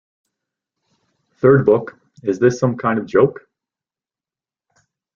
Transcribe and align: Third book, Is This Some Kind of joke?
Third 1.35 1.63
book, 1.63 1.95
Is 2.23 2.39
This 2.39 2.57
Some 2.59 2.75
Kind 2.75 2.97
of 2.97 3.05
joke? 3.05 3.47